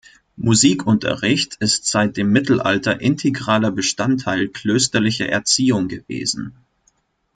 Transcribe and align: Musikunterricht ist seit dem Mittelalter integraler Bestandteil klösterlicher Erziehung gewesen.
Musikunterricht 0.37 1.57
ist 1.59 1.85
seit 1.85 2.17
dem 2.17 2.31
Mittelalter 2.31 3.01
integraler 3.01 3.69
Bestandteil 3.69 4.47
klösterlicher 4.47 5.27
Erziehung 5.29 5.89
gewesen. 5.89 6.55